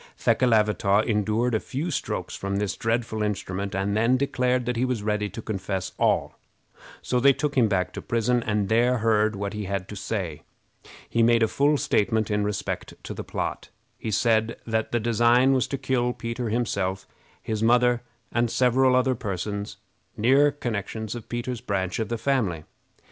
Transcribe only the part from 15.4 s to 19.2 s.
was to kill Peter himself, his mother, and several other